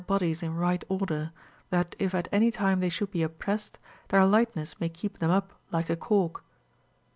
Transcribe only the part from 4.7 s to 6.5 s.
may keep them up like a cork.